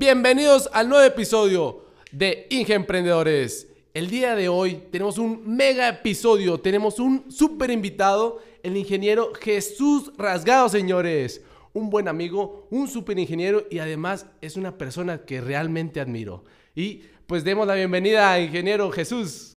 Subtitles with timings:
[0.00, 3.68] Bienvenidos al nuevo episodio de Inge Emprendedores.
[3.92, 10.10] El día de hoy tenemos un mega episodio, tenemos un súper invitado, el ingeniero Jesús
[10.16, 11.42] Rasgado, señores.
[11.74, 16.44] Un buen amigo, un súper ingeniero y además es una persona que realmente admiro.
[16.74, 19.52] Y pues demos la bienvenida a ingeniero Jesús.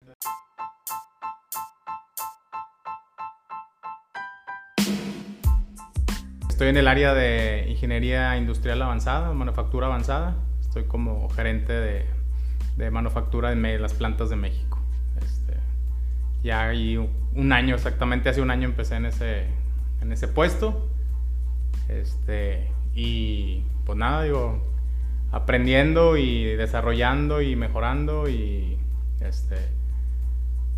[6.61, 10.35] Estoy en el área de ingeniería industrial avanzada, manufactura avanzada.
[10.59, 12.05] Estoy como gerente de,
[12.77, 14.77] de manufactura en las plantas de México.
[15.17, 15.57] Este,
[16.43, 19.47] ya hay un año, exactamente hace un año empecé en ese,
[20.01, 20.87] en ese puesto.
[21.89, 24.61] Este, y pues nada, digo,
[25.31, 28.77] aprendiendo y desarrollando y mejorando y
[29.19, 29.55] este,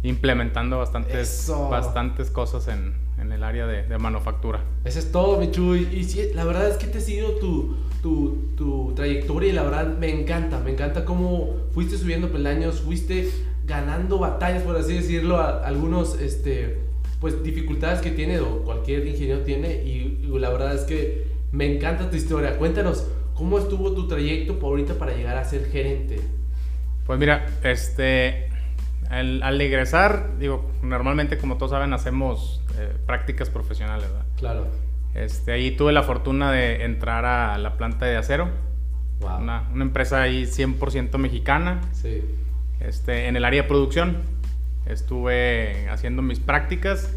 [0.02, 4.64] implementando bastantes, bastantes cosas en, en el área de, de, manufactura.
[4.84, 5.88] Eso es todo, Michuy.
[5.94, 9.64] Y sí, la verdad es que te he seguido tu, tu, tu, trayectoria y la
[9.64, 10.60] verdad me encanta.
[10.60, 13.30] Me encanta cómo fuiste subiendo peldaños, fuiste
[13.66, 16.80] ganando batallas, por así decirlo, a, algunos este,
[17.20, 19.84] pues, dificultades que tiene o cualquier ingeniero tiene.
[19.84, 22.58] Y, y, la verdad es que me encanta tu historia.
[22.58, 26.20] Cuéntanos, ¿cómo estuvo tu trayecto por ahorita para llegar a ser gerente?
[27.06, 28.50] Pues mira, este,
[29.10, 34.26] al, al, egresar, digo, normalmente como todos saben hacemos eh, prácticas profesionales, ¿verdad?
[34.38, 34.68] Claro.
[35.14, 38.50] Este, ahí tuve la fortuna de entrar a la planta de acero.
[39.20, 39.38] Wow.
[39.40, 41.82] Una, una, empresa ahí 100% mexicana.
[41.92, 42.24] Sí.
[42.80, 44.18] Este, en el área de producción.
[44.86, 47.16] Estuve haciendo mis prácticas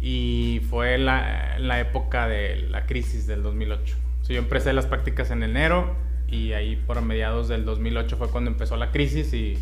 [0.00, 3.96] y fue la, la época de la crisis del 2008.
[4.20, 5.94] O sea, yo empecé las prácticas en enero
[6.26, 9.58] y ahí por mediados del 2008 fue cuando empezó la crisis y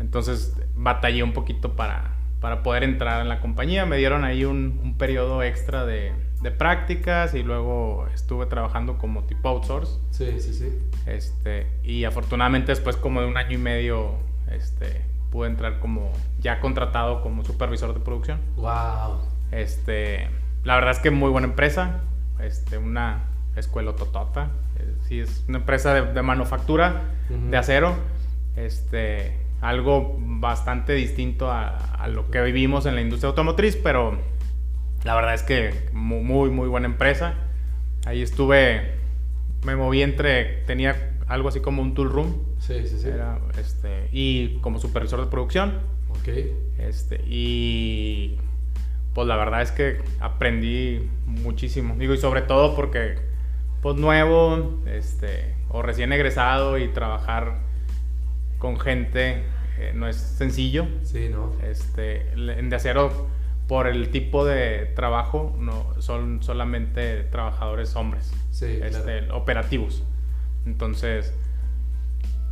[0.00, 3.86] entonces batallé un poquito para, para poder entrar en la compañía.
[3.86, 9.24] Me dieron ahí un, un periodo extra de, de, prácticas y luego estuve trabajando como
[9.24, 9.98] tipo outsource.
[10.10, 10.78] Sí, sí, sí.
[11.06, 14.16] Este, y afortunadamente después como de un año y medio
[14.50, 18.40] este, pude entrar como ya contratado como supervisor de producción.
[18.56, 19.20] Wow.
[19.50, 20.28] Este,
[20.64, 22.00] la verdad es que muy buena empresa,
[22.40, 23.24] este, una
[23.56, 24.50] escuela totota.
[25.08, 27.50] Sí, es una empresa de, de manufactura uh -huh.
[27.50, 27.94] de acero.
[28.56, 34.18] Este, algo bastante distinto a, a, lo que vivimos en la industria automotriz, pero
[35.04, 37.34] la verdad es que muy, muy buena empresa.
[38.04, 38.92] Ahí estuve,
[39.64, 42.42] me moví entre, tenía algo así como un tool room.
[42.58, 43.08] Sí, sí, sí.
[43.08, 45.78] Era, este, y como supervisor de producción.
[46.10, 46.28] Ok.
[46.78, 48.36] Este, y
[49.14, 51.94] pues la verdad es que aprendí muchísimo.
[51.96, 53.14] Digo, y sobre todo porque,
[53.80, 57.64] pues nuevo, este, o recién egresado y trabajar
[58.64, 59.42] con gente
[59.78, 60.86] eh, no es sencillo.
[61.02, 61.52] Sí, ¿no?
[61.62, 63.28] Este, en de acero,
[63.68, 68.32] por el tipo de trabajo, no son solamente trabajadores hombres.
[68.52, 69.36] Sí, este, claro.
[69.36, 70.02] Operativos.
[70.64, 71.34] Entonces,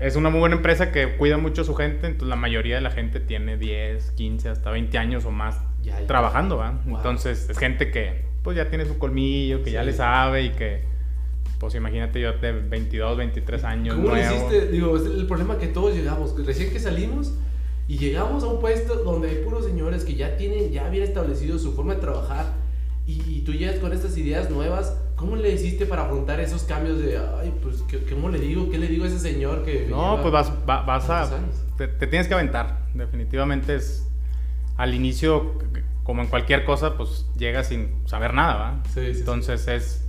[0.00, 2.08] es una muy buena empresa que cuida mucho a su gente.
[2.08, 5.98] Entonces, la mayoría de la gente tiene 10, 15, hasta 20 años o más ya,
[5.98, 6.06] ya.
[6.06, 6.72] trabajando, ¿va?
[6.84, 6.98] Wow.
[6.98, 9.70] Entonces, es gente que, pues, ya tiene su colmillo, que sí.
[9.70, 10.91] ya le sabe y que
[11.62, 13.94] pues imagínate yo de 22, 23 años.
[13.94, 14.28] ¿Cómo nuevo.
[14.28, 14.66] lo hiciste?
[14.66, 17.34] Digo, es el problema que todos llegamos, recién que salimos
[17.86, 21.60] y llegamos a un puesto donde hay puros señores que ya tienen, ya bien establecido
[21.60, 22.46] su forma de trabajar
[23.06, 24.98] y, y tú llegas con estas ideas nuevas.
[25.14, 28.68] ¿Cómo le hiciste para afrontar esos cambios de, ay, pues, ¿qué, ¿cómo le digo?
[28.68, 29.86] ¿Qué le digo a ese señor que...
[29.88, 31.30] No, pues vas, va, vas a...
[31.78, 32.86] Te, te, tienes que aventar.
[32.92, 34.04] Definitivamente es...
[34.76, 35.60] Al inicio,
[36.02, 38.82] como en cualquier cosa, pues llegas sin saber nada, ¿va?
[38.92, 39.70] Sí, sí, Entonces sí.
[39.70, 40.01] es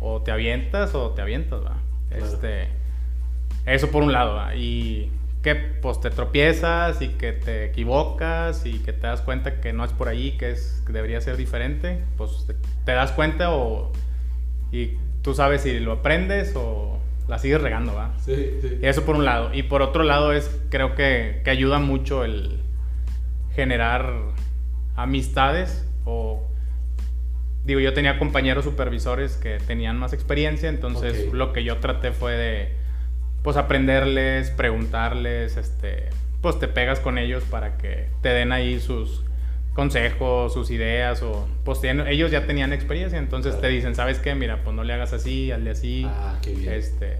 [0.00, 1.76] o te avientas o te avientas, ¿va?
[2.08, 2.24] Claro.
[2.24, 2.68] Este,
[3.66, 4.54] eso por un lado, ¿va?
[4.54, 5.10] Y
[5.42, 9.84] que pues te tropiezas y que te equivocas y que te das cuenta que no
[9.84, 13.92] es por ahí, que, es, que debería ser diferente, pues te, te, das cuenta o
[14.72, 18.12] y tú sabes si lo aprendes o la sigues regando, ¿va?
[18.18, 18.78] Sí, sí.
[18.82, 19.52] Eso por un lado.
[19.52, 22.60] Y por otro lado es, creo que, que ayuda mucho el
[23.54, 24.12] generar
[24.96, 26.46] amistades o
[27.66, 31.30] digo, yo tenía compañeros supervisores que tenían más experiencia, entonces okay.
[31.32, 32.68] lo que yo traté fue de,
[33.42, 36.08] pues, aprenderles, preguntarles, este,
[36.40, 39.24] pues te pegas con ellos para que te den ahí sus
[39.74, 43.68] consejos, sus ideas, o pues tienen, ellos ya tenían experiencia, entonces claro.
[43.68, 44.34] te dicen, ¿sabes qué?
[44.34, 46.06] Mira, pues no le hagas así, hazle así.
[46.06, 46.72] Ah, qué bien.
[46.72, 47.18] Este,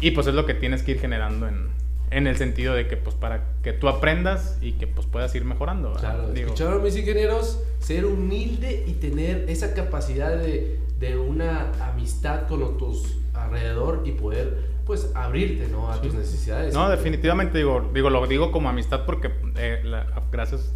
[0.00, 1.70] y pues es lo que tienes que ir generando en,
[2.10, 5.44] en el sentido de que pues para que tú aprendas y que pues puedas ir
[5.44, 5.90] mejorando.
[5.92, 6.16] ¿verdad?
[6.16, 12.48] Claro, Digo, escucharon mis ingenieros, ser humilde y tener esa capacidad de, de una amistad
[12.48, 15.90] con tus alrededor y poder pues abrirte ¿no?
[15.90, 16.02] a sí.
[16.02, 16.74] tus necesidades.
[16.74, 20.74] No, definitivamente digo, digo, lo digo como amistad porque eh, la, gracias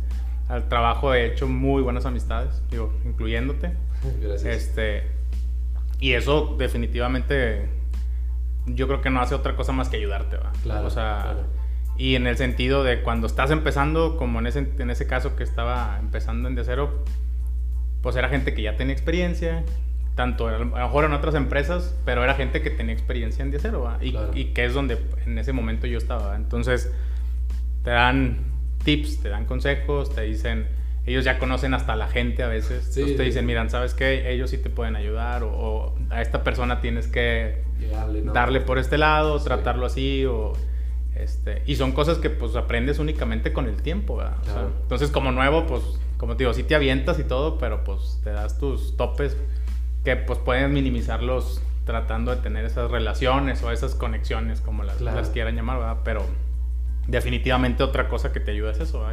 [0.49, 3.73] al trabajo he hecho muy buenas amistades, digo, incluyéndote.
[4.21, 4.69] Gracias.
[4.69, 5.03] Este,
[5.99, 7.69] y eso definitivamente
[8.67, 10.53] yo creo que no hace otra cosa más que ayudarte, ¿va?
[10.63, 11.47] Claro, O sea, claro.
[11.99, 15.43] y en el sentido de cuando estás empezando, como en ese, en ese caso que
[15.45, 17.05] estaba empezando en de cero,
[18.03, 19.65] pues era gente que ya tenía experiencia,
[20.15, 23.59] tanto a lo mejor en otras empresas, pero era gente que tenía experiencia en de
[23.59, 23.99] cero, ¿va?
[24.01, 24.31] Y, Claro.
[24.35, 26.37] y que es donde en ese momento yo estaba, ¿va?
[26.37, 26.93] Entonces,
[27.83, 28.39] te dan
[28.85, 30.67] tips, te dan consejos, te dicen,
[31.07, 34.33] ellos ya conocen hasta la gente a veces, Sí, entonces te dicen, miran, ¿sabes qué?
[34.33, 37.63] Ellos sí te pueden ayudar, o, o a esta persona tienes que
[38.33, 39.45] darle por este lado, Sí.
[39.45, 40.53] tratarlo así, o
[41.17, 44.37] este, y son cosas que pues aprendes únicamente con el tiempo, ¿verdad?
[44.41, 44.71] O sea, Claro.
[44.83, 45.83] entonces como nuevo, pues,
[46.17, 49.37] como te digo, sí te avientas y todo, pero pues te das tus topes
[50.05, 55.19] que pues puedes minimizarlos tratando de tener esas relaciones o esas conexiones, como las, Claro.
[55.19, 55.99] las quieran llamar, ¿verdad?
[56.03, 56.25] Pero
[57.07, 59.07] definitivamente otra cosa que te ayuda es eso,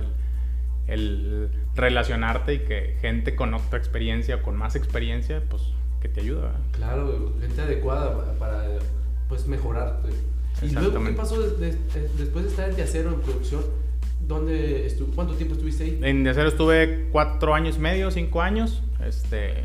[0.87, 5.61] el relacionarte y que gente con otra experiencia o con más experiencia, pues
[6.01, 6.59] que te ayuda, ¿verdad?
[6.73, 8.67] Claro, gente adecuada pa- para,
[9.29, 10.09] pues mejorarte.
[10.61, 11.59] Y luego, ¿qué pasó des-
[11.93, 13.61] des- después de estar en Teacero en producción?
[14.27, 15.99] ¿Dónde ¿Cuánto tiempo estuviste ahí?
[16.03, 18.83] En De Acero estuve cuatro años y medio, cinco años.
[19.05, 19.63] Este,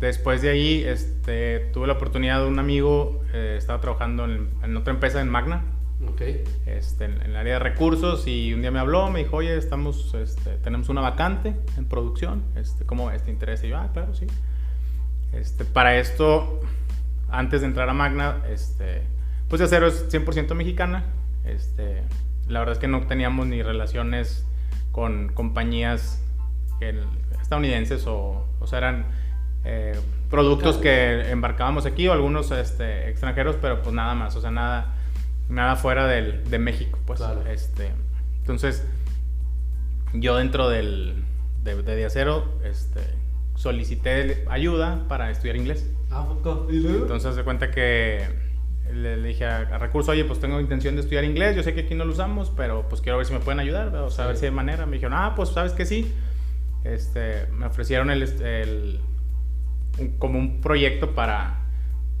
[0.00, 4.76] después de ahí este, tuve la oportunidad de un amigo, eh, estaba trabajando en, en
[4.76, 5.62] otra empresa en Magna,
[6.08, 6.22] Ok.
[6.66, 9.56] este, en, en el área de recursos, y un día me habló, me dijo, oye,
[9.56, 13.22] estamos, este, tenemos una vacante en producción, este, ¿cómo ves?
[13.24, 13.66] ¿Te interesa?
[13.66, 14.26] Y yo, ah, claro, sí.
[15.32, 16.60] Este, para esto,
[17.28, 19.02] antes de entrar a Magna, este,
[19.48, 21.04] pues De Acero es 100% mexicana.
[21.44, 22.02] Este,
[22.48, 24.44] la verdad es que no teníamos ni relaciones
[24.92, 26.22] con compañías
[27.40, 29.06] estadounidenses o, o sea, eran
[29.64, 29.98] eh,
[30.30, 34.94] productos que embarcábamos aquí o algunos este, extranjeros, pero pues nada más, o sea, nada,
[35.50, 37.18] nada fuera del, de México, pues.
[37.18, 37.44] Claro.
[37.46, 37.90] Este,
[38.38, 38.84] entonces,
[40.14, 41.24] yo dentro del,
[41.62, 43.00] de, de, De Acero, este,
[43.56, 45.88] solicité ayuda para estudiar inglés.
[46.10, 46.26] Ah.
[46.70, 48.24] Entonces se cuenta que
[48.92, 51.74] le, le dije a, a Recurso, oye, pues tengo intención de estudiar inglés, yo sé
[51.74, 54.24] que aquí no lo usamos, pero pues quiero ver si me pueden ayudar, o sea,
[54.24, 54.40] a ver Sí.
[54.40, 54.86] si hay manera.
[54.86, 56.12] Me dijeron, ah, pues sabes que sí.
[56.82, 59.00] Este, me ofrecieron el, el-
[59.98, 61.58] un- como un proyecto para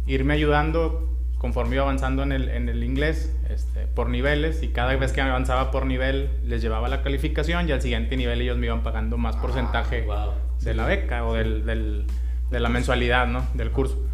[0.06, 1.09] irme ayudando
[1.40, 5.22] conforme iba avanzando en el, en el inglés este, por niveles y cada vez que
[5.22, 9.16] avanzaba por nivel les llevaba la calificación y al siguiente nivel ellos me iban pagando
[9.16, 10.34] más porcentaje Ah, wow.
[10.62, 12.04] de la beca o del, del-
[12.50, 13.44] de la mensualidad, ¿no?
[13.54, 14.06] Del curso.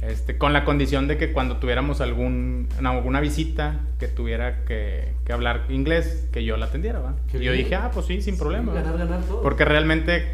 [0.00, 5.32] Este, con la condición de que cuando tuviéramos algún, alguna visita que tuviera que, que
[5.34, 7.14] hablar inglés, que yo la atendiera, ¿va?
[7.34, 8.72] Y yo dije, ah, pues sí, sin problema.
[8.72, 9.42] Ganar, ganar todo.
[9.42, 10.26] Porque realmente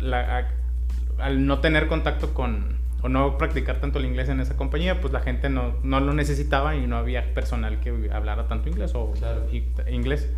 [0.00, 0.48] la- a-
[1.24, 5.12] al no tener contacto con o no practicar tanto el inglés en esa compañía, pues
[5.12, 9.12] la gente no, no lo necesitaba y no había personal que hablara tanto inglés o
[9.12, 9.46] Claro.
[9.88, 10.28] inglés.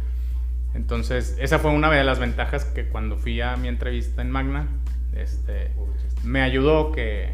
[0.74, 4.68] Entonces, esa fue una de las ventajas que cuando fui a mi entrevista en Magna,
[5.16, 5.70] este,
[6.24, 7.30] me ayudó que,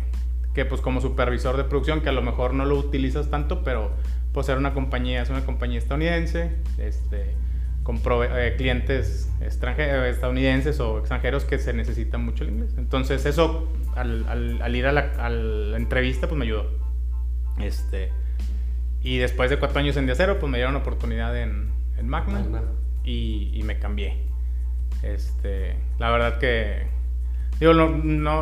[0.55, 3.91] que pues como supervisor de producción, que a lo mejor no lo utilizas tanto, pero
[4.33, 7.35] pues era una compañía, es una compañía estadounidense, este,
[7.85, 12.75] con eh, clientes eh, estadounidenses o extranjeros que se necesita mucho el inglés.
[12.77, 16.67] Entonces eso, al, al- al ir a la, a la entrevista, pues me ayudó.
[17.61, 18.11] Este,
[19.03, 22.41] y después de cuatro años en De Acero, pues me dieron oportunidad en, en Magna,
[22.41, 22.63] Magna.
[23.05, 24.17] Y, y me cambié.
[25.03, 26.87] Este, la verdad que,
[27.61, 27.89] digo, no,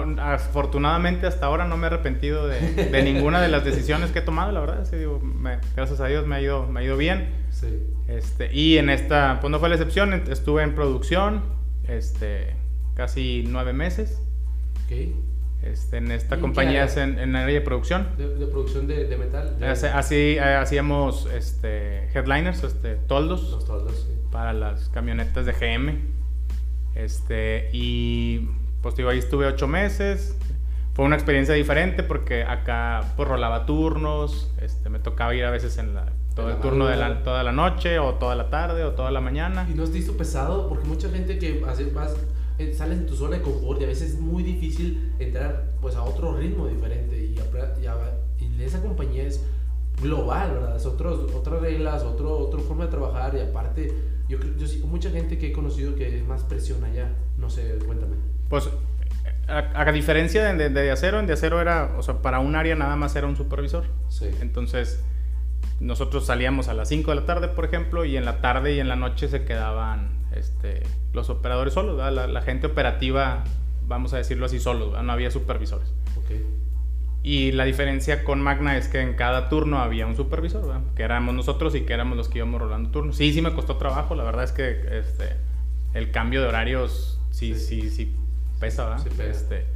[0.07, 4.21] no- afortunadamente hasta ahora no me he arrepentido de, de ninguna de las decisiones que
[4.21, 4.85] he tomado, la verdad.
[4.85, 7.29] Sí, digo, me- gracias a Dios me ha ido, me ha ido bien.
[7.51, 7.83] Sí.
[8.09, 11.43] Este, y en esta, pues no fue la excepción, estuve en producción
[11.89, 12.55] este,
[12.95, 14.21] casi nueve meses.
[14.85, 15.15] Ok.
[15.63, 18.09] Este, en esta ¿Y en qué compañía es en, en área de producción.
[18.19, 19.59] De, de producción de, de metal.
[19.61, 24.13] De, Así eh, hacíamos este, headliners, este, toldos Los toldos, sí.
[24.33, 25.99] para las camionetas de GM.
[26.97, 28.49] Este, y
[28.83, 30.37] pues digo, ahí estuve ocho meses.
[30.95, 35.79] Fue una experiencia diferente porque acá pues rolaba turnos, este, me tocaba ir a veces
[35.79, 38.85] en la, todo En el turno de la, toda la noche o toda la tarde
[38.85, 39.67] o toda la mañana.
[39.71, 40.69] ¿Y no te hizo pesado?
[40.69, 42.15] Porque mucha gente que hace, vas,
[42.59, 45.97] eh, sales de tu zona de confort y a veces es muy difícil entrar pues
[45.97, 47.97] a otro ritmo diferente y, apre- y, a-
[48.39, 49.43] y esa compañía es
[50.03, 50.77] global, ¿verdad?
[50.77, 53.93] Es otros, otras reglas, otro, otra forma de trabajar y aparte
[54.29, 57.09] yo, creo- yo sí, mucha gente que he conocido que es más presión allá.
[57.39, 58.17] No sé, cuéntame.
[58.53, 58.69] Pues
[59.49, 62.55] a, a diferencia de, de, de acero, en de acero era, o sea, para un
[62.55, 63.85] área nada más era un supervisor.
[64.11, 64.27] Sí.
[64.43, 65.03] Entonces,
[65.81, 68.79] nosotros salíamos a las 5 de la tarde, por ejemplo, y en la tarde y
[68.79, 70.83] en la noche se quedaban este,
[71.15, 73.43] los operadores solos, la, la gente operativa,
[73.89, 75.05] vamos a decirlo así, solos, ¿verdad?
[75.05, 75.91] no había supervisores.
[76.19, 76.33] Ok.
[77.23, 80.83] Y la diferencia con Magna es que en cada turno había un supervisor, ¿verdad?
[80.95, 83.17] que éramos nosotros y que éramos los que íbamos rolando turnos.
[83.17, 85.37] Sí, sí me costó trabajo, la verdad es que este,
[85.95, 87.81] el cambio de horarios sí, Sí.
[87.83, 88.17] sí, sí,
[88.63, 89.03] pesa, ¿verdad?
[89.03, 89.31] Sí pega.
[89.31, 89.67] Este,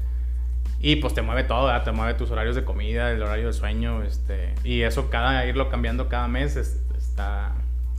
[0.80, 1.84] Y pues te mueve todo, ¿verdad?
[1.84, 5.68] te mueve tus horarios de comida, el horario de sueño, este, y eso cada irlo
[5.68, 7.54] cambiando cada mes está,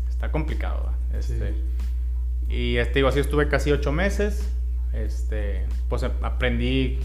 [0.10, 0.92] está complicado.
[1.14, 1.54] Este,
[2.50, 4.50] Y este, digo, así estuve casi ocho meses,
[4.94, 7.00] este, pues aprendí,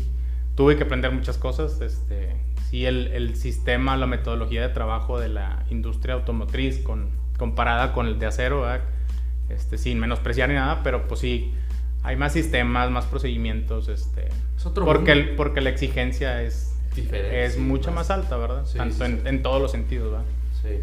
[0.54, 2.36] tuve que aprender muchas cosas, este,
[2.70, 8.06] sí, el, el sistema, la metodología de trabajo de la industria automotriz con, comparada con
[8.06, 8.64] el de acero,
[9.48, 11.52] este, sin menospreciar ni nada, pero pues sí,
[12.02, 14.28] hay más sistemas, más procedimientos, este,
[14.74, 18.10] porque, el, porque la exigencia es, Diferente, es mucho más.
[18.10, 18.64] alta, ¿verdad?
[18.76, 20.26] Tanto en, en, todos los sentidos, ¿verdad?
[20.62, 20.80] Sí.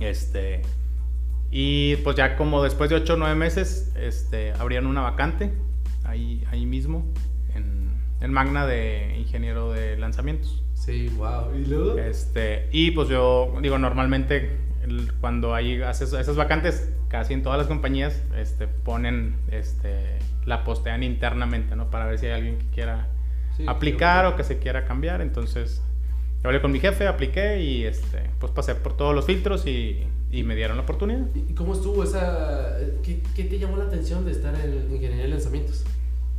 [0.00, 0.62] Este,
[1.50, 5.52] y pues ya como después de 8 o 9 meses, este, abrieron una vacante
[6.04, 7.04] ahí, ahí mismo,
[7.54, 7.90] en,
[8.20, 10.62] en Magna de ingeniero de lanzamientos.
[10.74, 11.54] Sí, wow.
[11.54, 11.98] ¿Y luego?
[11.98, 14.50] Este, y pues yo digo, normalmente
[15.20, 21.02] cuando hay haces esas vacantes, casi en todas las compañías este, ponen, este, la postean
[21.02, 21.90] internamente, ¿no?
[21.90, 23.08] Para ver si hay alguien que quiera
[23.66, 25.20] aplicar o que se quiera cambiar.
[25.20, 25.82] Entonces,
[26.42, 30.04] yo hablé con mi jefe, apliqué y este, pues pasé por todos los filtros y,
[30.30, 31.26] y me dieron la oportunidad.
[31.34, 32.76] ¿Y cómo estuvo esa...
[33.02, 35.84] ¿Qué, qué te llamó la atención de estar en ingeniería de lanzamientos?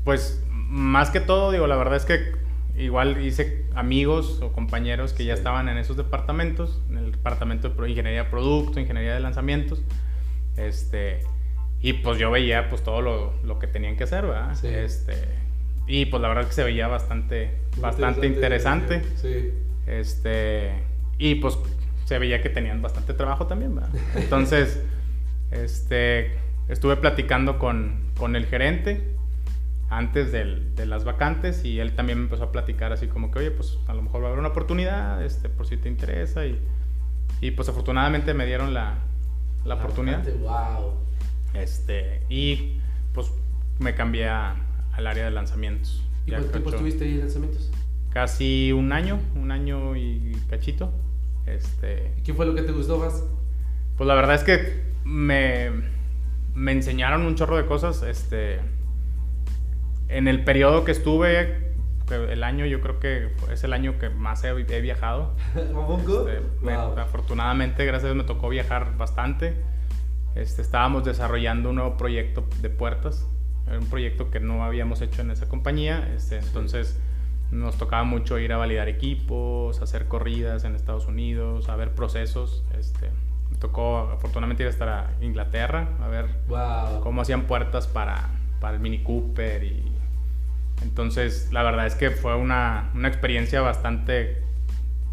[0.04, 2.34] Pues más que todo, digo, la verdad es que
[2.76, 7.90] igual hice amigos o compañeros que ya estaban en esos departamentos, en el departamento de
[7.90, 9.84] ingeniería de producto, ingeniería de lanzamientos.
[10.58, 11.22] Este,
[11.84, 14.54] y pues yo veía pues todo lo, lo que tenían que hacer, ¿verdad?
[14.64, 15.14] Este,
[15.86, 19.04] y pues la verdad es que se veía bastante, bastante interesante.
[19.18, 19.52] Sí.
[19.86, 20.72] Este,
[21.18, 21.58] y pues
[22.06, 23.90] se veía que tenían bastante trabajo también, ¿verdad?
[24.16, 24.82] Entonces,
[25.52, 26.32] este,
[26.70, 29.06] estuve platicando con, con el gerente
[29.90, 33.52] antes de las vacantes y él también me empezó a platicar así como que, oye,
[33.52, 36.58] pues a lo mejor va a haber una oportunidad, este, por si te interesa y,
[37.42, 39.00] y pues afortunadamente me dieron la,
[39.66, 40.24] la, oportunidad.
[40.40, 41.04] wow.
[41.54, 42.78] Este, y
[43.14, 43.32] pues
[43.80, 46.04] me cambié al área de lanzamientos.
[46.26, 47.72] ¿Y cuánto tiempo estuviste ahí en lanzamientos?
[48.12, 50.92] Casi un año, un año y cachito.
[51.46, 53.24] Este, ¿Qué fue lo que te gustó más?
[53.98, 55.72] Pues la verdad es que me,
[56.54, 58.04] me enseñaron un chorro de cosas.
[58.04, 58.60] Este,
[60.08, 61.74] en el periodo que estuve,
[62.12, 65.36] el año yo creo que es el año que más he, viajado.
[66.64, 69.54] Este, afortunadamente, gracias a Dios, me tocó viajar bastante.
[70.36, 73.28] Este, estábamos desarrollando un nuevo proyecto de puertas.
[73.68, 76.12] Era un proyecto que no habíamos hecho en esa compañía.
[76.16, 77.00] Este, entonces
[77.52, 82.64] nos tocaba mucho ir a validar equipos, hacer corridas en Estados Unidos, a ver procesos.
[82.78, 83.10] Este,
[83.52, 86.26] me tocó afortunadamente ir a estar a Inglaterra a ver
[87.02, 89.94] cómo hacían puertas para, para el Mini Cooper y
[90.84, 94.42] entonces, la verdad es que fue una, una experiencia bastante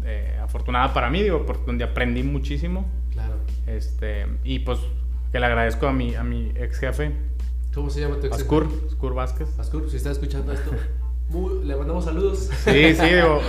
[0.03, 2.85] eh, afortunada para mí, digo, por donde aprendí muchísimo.
[3.11, 3.35] Claro.
[3.67, 4.79] Este, y pues
[5.31, 7.11] que le agradezco a mi, a mi ex jefe.
[7.73, 9.59] ¿Cómo se llama tu ex Ascur, Ascur Vázquez.
[9.59, 10.71] Ascur, si está escuchando esto,
[11.63, 12.49] le mandamos saludos.
[12.63, 13.41] Sí, sí, digo,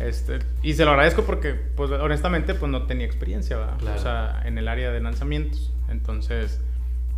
[0.00, 3.96] este, y se lo agradezco porque, pues, honestamente, pues no tenía experiencia, ¿verdad?
[3.96, 5.72] O sea, en el área de lanzamientos.
[5.88, 6.60] Entonces,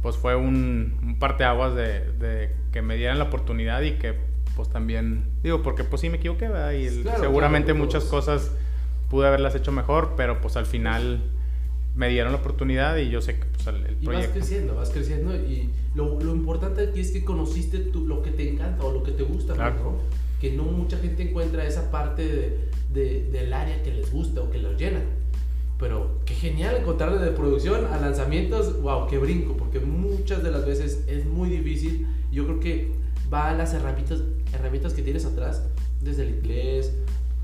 [0.03, 4.69] pues fue un, un parteaguas de, de que me dieran la oportunidad y que pues
[4.69, 6.73] también, digo, porque pues sí me equivoqué, ¿verdad?
[6.73, 6.89] Y
[7.19, 8.53] seguramente muchas cosas
[9.09, 11.23] pude haberlas hecho mejor, pero pues al final
[11.95, 14.13] me dieron la oportunidad y yo sé que pues, el, proyecto...
[14.13, 18.23] Y vas creciendo, vas creciendo y lo, lo, importante aquí es que conociste tú lo
[18.23, 19.99] que te encanta o lo que te gusta, ¿no?
[20.41, 22.59] Que no mucha gente encuentra esa parte de,
[22.93, 25.01] de, del área que les gusta o que los llena.
[25.79, 30.65] Pero qué genial encontrarle de producción a lanzamientos, wow, qué brinco, porque muchas de las
[30.65, 32.07] veces es muy difícil.
[32.31, 32.93] Yo creo que
[33.33, 34.21] va a las herramientas,
[34.53, 35.65] herramientas que tienes atrás,
[36.01, 36.93] desde el inglés,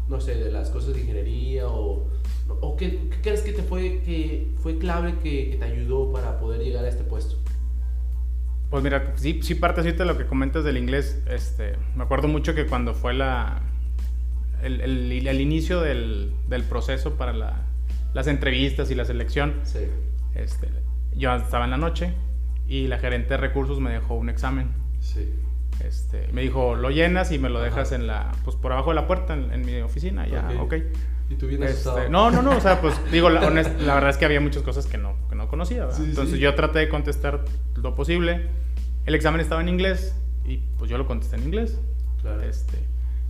[0.08, 2.06] no sé, de las cosas de ingeniería o,
[2.48, 6.84] o qué, crees que te fue, que fue clave que, te ayudó para poder llegar
[6.84, 7.36] a este puesto?
[8.70, 11.22] Pues mira, sí, sí parte de lo que comentas del inglés.
[11.28, 13.62] Este, me acuerdo mucho que cuando fue la,
[14.62, 17.62] el, el, inicio del, del, proceso para la,
[18.12, 19.80] las entrevistas y la selección, sí.
[20.34, 20.68] este,
[21.14, 22.12] yo estaba en la noche
[22.66, 24.68] y la gerente de recursos me dejó un examen.
[25.00, 25.32] Sí.
[25.84, 28.96] Este, me dijo, lo llenas y me lo dejas en la, pues por abajo de
[28.96, 30.74] la puerta en, mi oficina, ya, ok.
[31.30, 34.16] ¿Y tú vienes este, No, no, no, o sea, pues digo, la, la, verdad es
[34.16, 37.44] que había muchas cosas que no, que no conocía, Entonces yo traté de contestar
[37.76, 38.46] lo posible.
[39.04, 41.78] El examen estaba en inglés y pues yo lo contesté en inglés.
[42.22, 42.42] Claro.
[42.42, 42.78] Este,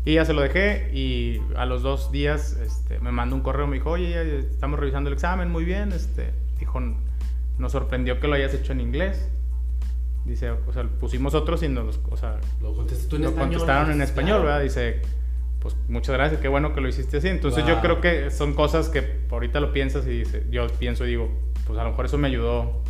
[0.04, 3.66] y ya se lo dejé y a los dos días este, me mandó un correo,
[3.66, 5.92] me dijo, oye, estamos revisando el examen, muy bien.
[5.92, 6.80] Este, dijo,
[7.58, 9.28] nos sorprendió que lo hayas hecho en inglés.
[10.24, 14.62] Dice, o sea, pusimos otros y nos, o sea, lo, contestaron en español, ¿verdad?
[14.62, 15.00] Dice,
[15.60, 17.28] pues muchas gracias, qué bueno que lo hiciste así.
[17.28, 21.10] Entonces yo creo que son cosas que ahorita lo piensas y dice, yo pienso y
[21.10, 21.30] digo,
[21.66, 22.82] pues a lo mejor eso me ayudó,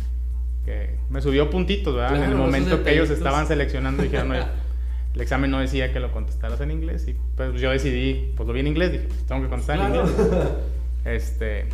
[0.65, 2.23] que me subió puntitos, ¿verdad?
[2.23, 4.33] en el momento que ellos estaban seleccionando dijeron,
[5.15, 8.53] el examen no decía que lo contestaras en inglés y pues yo decidí, pues lo
[8.53, 10.11] vi en inglés, dije, pues tengo que contestar en inglés.
[11.05, 11.65] Este,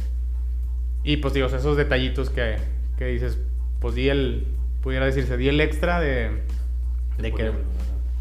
[1.03, 2.57] y pues digo, esos detallitos que,
[2.95, 3.39] que dices,
[3.79, 4.45] pues di el,
[4.81, 6.29] pudiera decirse, di el extra de,
[7.17, 7.51] de que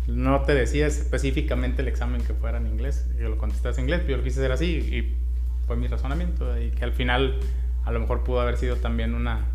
[0.07, 4.01] no te decía específicamente el examen que fuera en inglés, que lo contestas en inglés,
[4.01, 5.15] pero yo lo quise hacer así y
[5.67, 7.39] fue mi razonamiento y que al final
[7.85, 9.47] a lo mejor pudo haber sido también una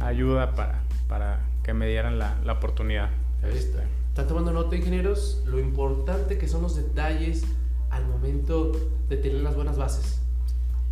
[0.00, 3.10] ayuda para, para que me dieran la, la oportunidad.
[3.42, 3.78] Este.
[4.08, 7.44] Están tomando nota, ingenieros, lo importante que son los detalles
[7.90, 8.72] al momento
[9.08, 10.20] de tener las buenas bases.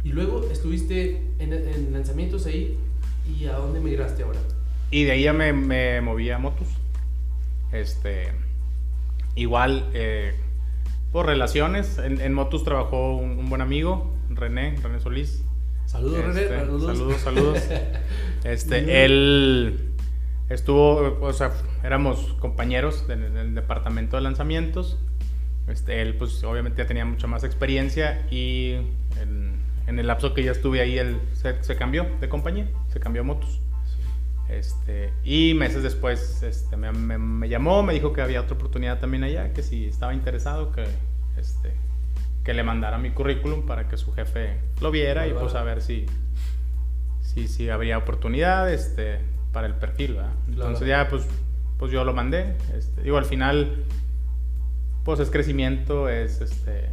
[0.05, 2.79] Y luego estuviste en, en lanzamientos ahí
[3.29, 4.41] y a dónde migraste ahora.
[4.91, 6.69] Y de ahí ya me, me moví a Motus.
[7.73, 8.33] Este,
[9.41, 10.35] igual, eh,
[11.13, 15.45] por relaciones, en, en Motus trabajó un, un, buen amigo, René, René Solís.
[15.87, 16.61] Saludos, Este, René.
[16.61, 17.21] Saludos, saludos.
[17.21, 17.59] saludos.
[18.45, 19.93] Este, él
[20.49, 21.53] estuvo, o sea,
[21.85, 24.99] éramos compañeros en el, en el departamento de lanzamientos.
[25.69, 28.77] Este, él, pues, obviamente ya tenía mucha más experiencia y
[29.21, 32.99] en, en el lapso que ya estuve ahí, él se, se cambió de compañía, se
[33.01, 33.61] cambió a Motus.
[34.51, 38.99] Este, y meses después este, me, me, me, llamó, me dijo que había otra oportunidad
[38.99, 40.85] también allá, que si estaba interesado, que,
[41.37, 41.73] este,
[42.43, 45.83] que le mandara mi currículum para que su jefe lo viera y pues a ver
[45.83, 46.07] si,
[47.23, 49.21] si, si habría oportunidad este,
[49.53, 50.15] para el perfil.
[50.15, 50.33] ¿verdad?
[50.49, 51.27] Entonces ya pues,
[51.79, 52.57] pues yo lo mandé.
[52.77, 53.85] Este, digo, al final
[55.05, 56.91] pues es crecimiento, es, este,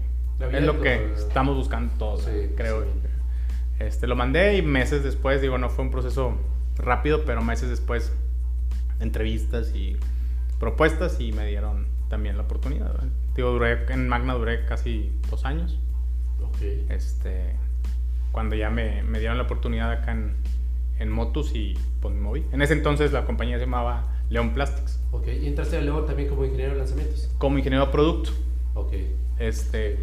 [0.51, 2.83] es lo que estamos buscando todos, sí, creo.
[2.83, 2.89] Sí.
[3.79, 6.37] Este, lo mandé y meses después, digo, no fue un proceso
[6.77, 8.13] rápido, pero meses después,
[8.99, 9.97] entrevistas y
[10.59, 12.93] propuestas y me dieron también la oportunidad.
[12.93, 13.07] ¿verdad?
[13.35, 15.79] Digo, duré, en Magna duré casi dos años.
[16.53, 16.85] Okay.
[16.89, 17.55] Este,
[18.31, 20.35] cuando ya me, me, dieron la oportunidad acá en,
[20.99, 22.45] en Motus y pues me moví.
[22.51, 24.99] En ese entonces la compañía se llamaba León Plastics.
[25.11, 27.29] Ok, y entraste a León también como ingeniero de lanzamientos.
[27.37, 28.31] Como ingeniero de producto.
[28.73, 28.93] Ok.
[29.39, 29.97] Este,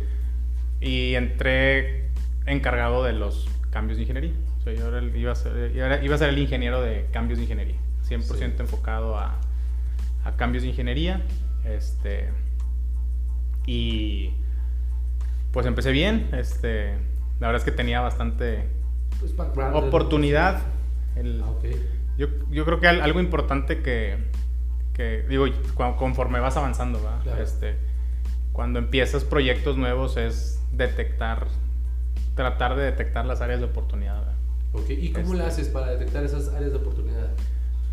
[0.80, 2.10] y entré
[2.46, 4.32] encargado de los cambios de ingeniería.
[4.64, 7.76] O sea, yo iba a, ser, iba a ser el ingeniero de cambios de ingeniería,
[8.08, 8.44] 100% sí.
[8.60, 9.38] enfocado a,
[10.24, 11.20] a, cambios de ingeniería.
[11.66, 12.30] Este,
[13.66, 14.30] y
[15.52, 16.30] pues empecé bien.
[16.32, 16.94] Este,
[17.40, 18.66] la verdad es que tenía bastante
[19.20, 19.34] pues
[19.74, 20.62] oportunidad.
[21.14, 21.76] El, ah, okay.
[22.16, 24.16] yo, yo, creo que algo importante que,
[24.94, 27.42] que digo, conforme vas avanzando, claro.
[27.42, 27.76] este,
[28.52, 31.48] cuando empiezas proyectos nuevos es detectar,
[32.34, 34.20] tratar de detectar las áreas de oportunidad.
[34.20, 34.43] ¿verdad?
[34.74, 35.06] Okay.
[35.06, 37.30] ¿Y cómo este, le haces para detectar esas áreas de oportunidad?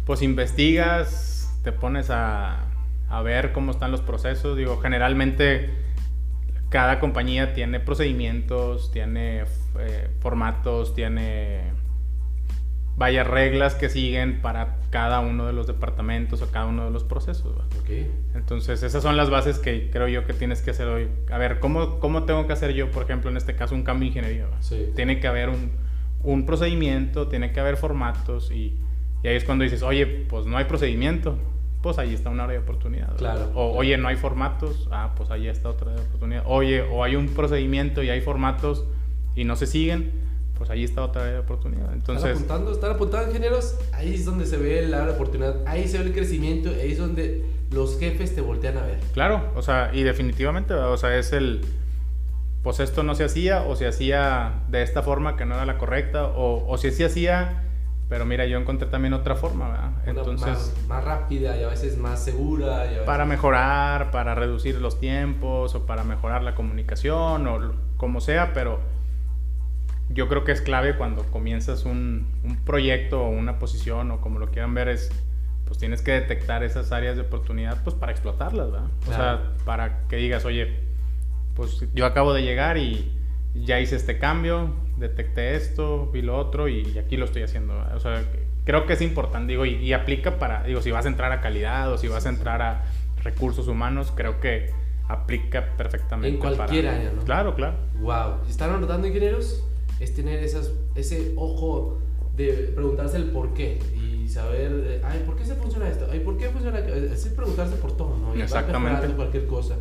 [0.05, 2.65] Pues investigas, te pones a,
[3.07, 4.57] a ver cómo están los procesos.
[4.57, 5.69] Digo, generalmente
[6.69, 9.43] cada compañía tiene procedimientos, tiene
[9.79, 11.61] eh, formatos, tiene
[12.95, 17.03] varias reglas que siguen para cada uno de los departamentos o cada uno de los
[17.03, 17.57] procesos.
[17.81, 18.09] Okay.
[18.35, 21.09] Entonces, esas son las bases que creo yo que tienes que hacer hoy.
[21.29, 24.09] A ver, ¿cómo, cómo tengo que hacer yo, por ejemplo, en este caso, un cambio
[24.09, 24.47] de ingeniería?
[24.61, 24.91] Sí.
[24.95, 25.71] Tiene que haber un,
[26.23, 28.77] un, procedimiento, tiene que haber formatos y,
[29.23, 31.37] y, ahí es cuando dices, oye, pues no hay procedimiento.
[31.81, 33.15] Pues ahí está una área de oportunidad.
[33.17, 33.71] Claro, o, claro.
[33.71, 34.87] oye, no hay formatos.
[34.91, 36.43] Ah, pues ahí está otra área de oportunidad.
[36.45, 38.85] Oye, o hay un procedimiento y hay formatos
[39.35, 40.21] y no se siguen
[40.61, 41.91] pues ahí está otra área de oportunidad.
[41.91, 45.55] Entonces, están apuntando, están apuntando ingenieros, ahí es donde se ve la área de oportunidad,
[45.65, 48.99] ahí se ve el crecimiento, ahí es donde los jefes te voltean a ver.
[49.11, 51.61] Claro, o sea, y definitivamente, o sea, es el,
[52.63, 55.77] pues esto no se hacía, o se hacía de esta forma que no era la
[55.77, 57.63] correcta, o, o si sí hacía,
[58.07, 59.91] pero mira, yo encontré también otra forma, ¿verdad?
[60.05, 62.79] Entonces, más, más, rápida y a veces más segura.
[62.79, 62.99] Veces...
[63.05, 68.79] Para mejorar, para reducir los tiempos, o para mejorar la comunicación, o como sea, pero
[70.09, 74.39] yo creo que es clave cuando comienzas un, un, proyecto o una posición o como
[74.39, 75.09] lo quieran ver es
[75.65, 78.87] pues tienes que detectar esas áreas de oportunidad pues para explotarlas, ¿verdad?
[79.05, 79.13] Claro.
[79.13, 80.90] O sea, para que digas, oye,
[81.55, 83.11] pues yo acabo de llegar y
[83.53, 87.73] ya hice este cambio, detecté esto, vi lo otro y aquí lo estoy haciendo.
[87.95, 88.23] O sea,
[88.63, 91.41] creo que es importante, digo, y, y, aplica para, digo, si vas a entrar a
[91.41, 92.83] calidad o si vas a entrar a
[93.23, 94.71] recursos humanos, creo que
[95.07, 96.29] aplica perfectamente.
[96.29, 96.97] En cualquier para...
[96.97, 97.23] área, ¿no?
[97.23, 97.75] Claro, claro.
[97.99, 98.47] Wow.
[98.49, 99.63] ¿Están anotando ingenieros?
[100.01, 101.99] es tener esas, ese ojo
[102.35, 106.07] de preguntarse el por qué y saber, ay, ¿por qué se funciona esto?
[106.11, 106.79] Ay, ¿por qué funciona?
[106.79, 108.35] Es preguntarse por todo, ¿no?
[108.35, 109.07] Y Exactamente.
[109.09, 109.75] Cualquier cosa.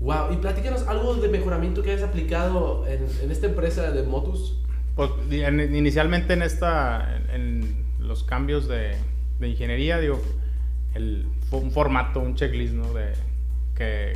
[0.00, 4.60] Wow, y platícanos algo de mejoramiento que hayas aplicado en, en esta empresa de Motus.
[4.94, 8.96] Pues en, inicialmente en esta, en, en los cambios de,
[9.40, 10.22] de, ingeniería, digo,
[10.94, 12.92] el, un formato, un checklist, ¿no?
[12.92, 13.12] De,
[13.74, 14.12] que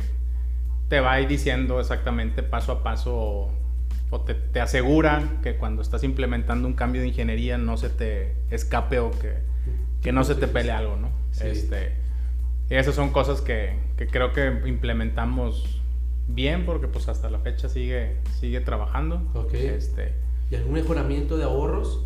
[0.87, 3.49] te va diciendo exactamente paso a paso
[4.09, 8.35] o te, te, asegura que cuando estás implementando un cambio de ingeniería no se te
[8.51, 9.37] escape o que,
[10.01, 11.09] que no se te pele algo, ¿no?
[11.31, 11.47] Sí.
[11.47, 11.93] Este,
[12.69, 15.81] esas son cosas que, que, creo que implementamos
[16.27, 19.21] bien porque pues hasta la fecha sigue, sigue trabajando.
[19.33, 19.53] Ok.
[19.53, 20.13] Este,
[20.49, 22.05] ¿Y algún mejoramiento de ahorros?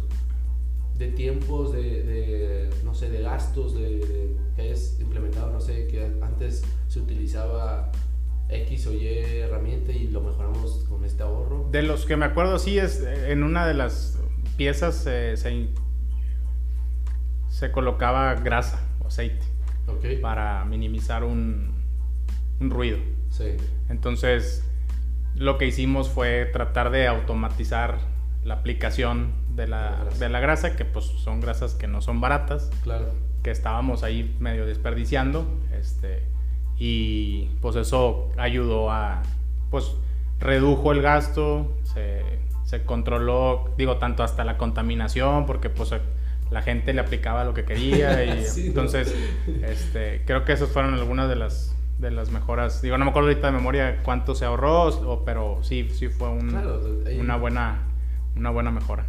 [0.97, 6.11] De tiempos, de, de no sé, de gastos, de, que hayas implementado, no sé, que
[6.21, 7.91] antes se utilizaba
[8.49, 11.67] X o Y herramienta y lo mejoramos con este ahorro.
[11.71, 14.19] De los que me acuerdo, sí, es en una de las
[14.57, 15.37] piezas se,
[17.49, 19.45] se colocaba grasa o aceite
[19.87, 20.19] Ok.
[20.21, 21.76] para minimizar un
[22.59, 22.97] ruido.
[23.29, 23.55] Sí.
[23.89, 24.63] Entonces,
[25.35, 27.99] lo que hicimos fue tratar de automatizar
[28.43, 30.19] la aplicación de la, De la grasa.
[30.19, 33.11] de la grasa, que pues son grasas que no son baratas, Claro.
[33.43, 35.45] que estábamos ahí medio desperdiciando,
[35.77, 36.23] este,
[36.77, 39.21] y pues eso ayudó a,
[39.71, 39.91] pues
[40.39, 42.21] redujo el gasto, se,
[42.65, 45.91] se controló, digo, tanto hasta la contaminación, porque pues
[46.51, 48.67] la gente le aplicaba lo que quería, y Sí, ¿no?
[48.67, 49.13] entonces,
[49.63, 52.81] este, creo que esas fueron algunas de las de las mejoras.
[52.81, 56.29] Digo, no me acuerdo ahorita de memoria cuánto se ahorró, o- pero sí, sí fue
[56.29, 57.83] un- Claro, ahí- una buena
[58.35, 59.03] una buena mejora.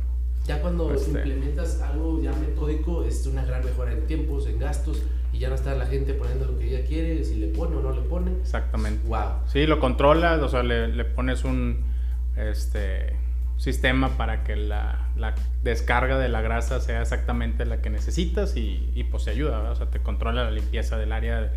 [0.46, 1.10] Ya cuando Este.
[1.10, 5.02] implementas algo ya metódico, es una gran mejora en tiempos, en gastos,
[5.34, 7.80] y ya no está la gente poniendo lo que ella quiere, si le pone o
[7.82, 8.32] no le pone.
[8.40, 9.06] Exactamente.
[9.06, 9.42] Wow.
[9.46, 11.84] Sí, lo controlas, o sea, le, le pones un
[12.38, 13.16] este,
[13.58, 18.90] sistema para que la, la descarga de la grasa sea exactamente la que necesitas y,
[18.94, 19.72] y, pues te ayuda, ¿verdad?
[19.72, 21.52] o sea, te controla la limpieza del área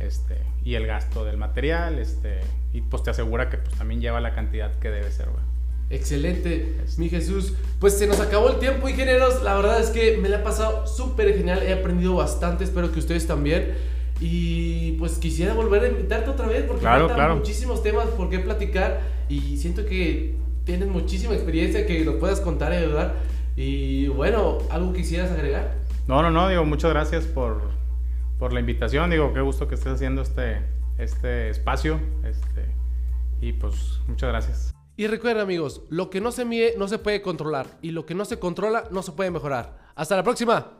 [0.00, 2.40] este, y el gasto del material este,
[2.72, 5.26] y pues te asegura que pues también lleva la cantidad que debe ser.
[5.26, 5.44] ¿verdad?
[5.90, 7.54] Excelente, mi Jesús.
[7.80, 9.42] Pues se nos acabó el tiempo, ingenieros.
[9.42, 11.62] La verdad es que me la ha pasado súper genial.
[11.64, 13.74] He aprendido bastante, espero que ustedes también.
[14.20, 17.36] Y pues quisiera volver a invitarte otra vez porque Claro, claro.
[17.36, 19.00] muchísimos temas por qué platicar.
[19.28, 23.14] Y siento que tienes muchísima experiencia que nos puedas contar y ayudar.
[23.56, 25.74] Y bueno, ¿algo quisieras agregar?
[26.06, 27.62] No, no, no, digo, muchas gracias por,
[28.40, 30.62] por la invitación, digo, qué gusto que estés haciendo este,
[30.96, 32.64] este espacio este,
[33.42, 34.74] y pues muchas gracias.
[34.96, 38.14] Y recuerden amigos, lo que no se mide no se puede controlar y lo que
[38.14, 39.78] no se controla no se puede mejorar.
[39.94, 40.79] Hasta la próxima.